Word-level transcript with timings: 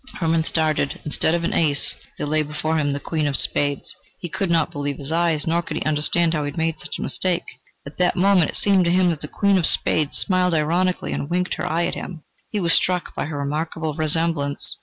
Hermann 0.15 0.43
started; 0.43 0.99
instead 1.05 1.35
of 1.35 1.43
an 1.43 1.53
ace, 1.53 1.93
there 2.17 2.25
lay 2.25 2.41
before 2.41 2.75
him 2.77 2.91
the 2.91 2.99
queen 2.99 3.27
of 3.27 3.37
spades! 3.37 3.95
He 4.17 4.29
could 4.29 4.49
not 4.49 4.71
believe 4.71 4.97
his 4.97 5.11
eyes, 5.11 5.45
nor 5.45 5.61
could 5.61 5.77
he 5.77 5.83
understand 5.83 6.33
how 6.33 6.43
he 6.43 6.47
had 6.49 6.57
made 6.57 6.79
such 6.79 6.97
a 6.97 7.03
mistake. 7.03 7.45
At 7.85 7.99
that 7.99 8.15
moment 8.15 8.49
it 8.49 8.57
seemed 8.57 8.85
to 8.85 8.91
him 8.91 9.11
that 9.11 9.21
the 9.21 9.27
queen 9.27 9.59
of 9.59 9.67
spades 9.67 10.17
smiled 10.17 10.55
ironically 10.55 11.13
and 11.13 11.29
winked 11.29 11.53
her 11.53 11.71
eye 11.71 11.85
at 11.85 11.93
him. 11.93 12.23
He 12.49 12.59
was 12.59 12.73
struck 12.73 13.13
by 13.13 13.25
her 13.25 13.37
remarkable 13.37 13.93
resemblance... 13.93 14.75